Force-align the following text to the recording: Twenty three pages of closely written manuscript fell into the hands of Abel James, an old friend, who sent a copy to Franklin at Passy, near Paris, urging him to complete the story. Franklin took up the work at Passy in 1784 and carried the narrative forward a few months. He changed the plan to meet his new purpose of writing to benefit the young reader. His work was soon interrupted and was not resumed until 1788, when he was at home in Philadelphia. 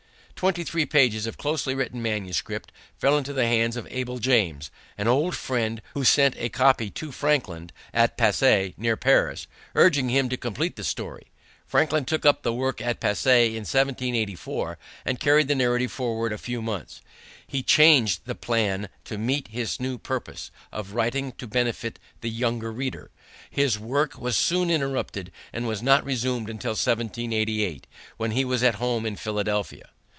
Twenty 0.41 0.63
three 0.63 0.87
pages 0.87 1.27
of 1.27 1.37
closely 1.37 1.75
written 1.75 2.01
manuscript 2.01 2.71
fell 2.97 3.15
into 3.15 3.31
the 3.31 3.45
hands 3.45 3.77
of 3.77 3.87
Abel 3.91 4.17
James, 4.17 4.71
an 4.97 5.07
old 5.07 5.35
friend, 5.35 5.83
who 5.93 6.03
sent 6.03 6.35
a 6.39 6.49
copy 6.49 6.89
to 6.89 7.11
Franklin 7.11 7.69
at 7.93 8.17
Passy, 8.17 8.73
near 8.75 8.97
Paris, 8.97 9.45
urging 9.75 10.09
him 10.09 10.29
to 10.29 10.37
complete 10.37 10.77
the 10.77 10.83
story. 10.83 11.27
Franklin 11.67 12.05
took 12.05 12.25
up 12.25 12.41
the 12.41 12.55
work 12.55 12.81
at 12.81 12.99
Passy 12.99 13.49
in 13.49 13.65
1784 13.69 14.79
and 15.05 15.19
carried 15.19 15.47
the 15.47 15.53
narrative 15.53 15.91
forward 15.91 16.33
a 16.33 16.39
few 16.39 16.59
months. 16.59 17.01
He 17.45 17.61
changed 17.61 18.21
the 18.25 18.33
plan 18.33 18.89
to 19.05 19.19
meet 19.19 19.49
his 19.49 19.79
new 19.79 19.99
purpose 19.99 20.49
of 20.71 20.95
writing 20.95 21.33
to 21.33 21.45
benefit 21.45 21.99
the 22.21 22.31
young 22.31 22.57
reader. 22.61 23.11
His 23.51 23.77
work 23.77 24.17
was 24.17 24.37
soon 24.37 24.71
interrupted 24.71 25.31
and 25.53 25.67
was 25.67 25.83
not 25.83 26.03
resumed 26.03 26.49
until 26.49 26.71
1788, 26.71 27.85
when 28.17 28.31
he 28.31 28.43
was 28.43 28.63
at 28.63 28.75
home 28.81 29.05
in 29.05 29.17
Philadelphia. 29.17 29.89